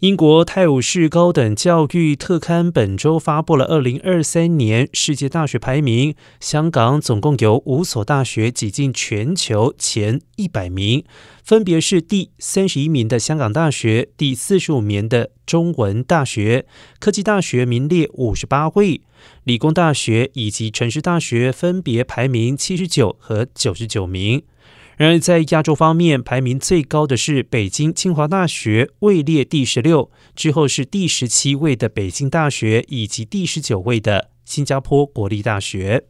[0.00, 11.02] 英国《泰晤士高等教育特刊》本周发布了二零二三年世界大学排名，香港总共有五所大学挤进全球前一百名，
[11.42, 16.66] 分别是第三十一名的香港大学，第四十五名的中文大学，
[17.00, 19.00] 科技大学名列五十八位，
[19.44, 24.42] 理工大学以及城市大学分别排名七十九和九十九名。
[24.96, 36.04] 然而，在亚洲方面，排名最高的是北京清华大学，位列第十六，之后是第十七位的北京大学，以及第十九位的新加坡国立大学。